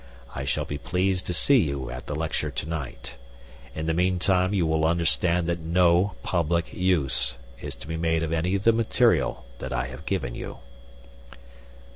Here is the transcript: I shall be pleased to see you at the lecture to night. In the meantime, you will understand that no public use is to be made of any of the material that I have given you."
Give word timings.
I 0.33 0.45
shall 0.45 0.65
be 0.65 0.79
pleased 0.79 1.27
to 1.27 1.31
see 1.35 1.59
you 1.59 1.91
at 1.91 2.07
the 2.07 2.15
lecture 2.15 2.49
to 2.49 2.65
night. 2.67 3.17
In 3.75 3.85
the 3.85 3.93
meantime, 3.93 4.51
you 4.51 4.65
will 4.65 4.83
understand 4.83 5.47
that 5.47 5.59
no 5.59 6.15
public 6.23 6.73
use 6.73 7.35
is 7.61 7.75
to 7.75 7.87
be 7.87 7.97
made 7.97 8.23
of 8.23 8.33
any 8.33 8.55
of 8.55 8.63
the 8.63 8.73
material 8.73 9.45
that 9.59 9.71
I 9.71 9.85
have 9.89 10.07
given 10.07 10.33
you." 10.33 10.57